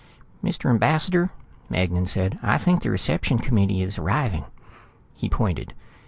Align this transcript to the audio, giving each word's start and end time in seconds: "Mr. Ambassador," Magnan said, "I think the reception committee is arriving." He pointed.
"Mr. 0.43 0.67
Ambassador," 0.67 1.29
Magnan 1.69 2.07
said, 2.07 2.39
"I 2.41 2.57
think 2.57 2.81
the 2.81 2.89
reception 2.89 3.37
committee 3.37 3.83
is 3.83 3.99
arriving." 3.99 4.45
He 5.15 5.29
pointed. 5.29 5.75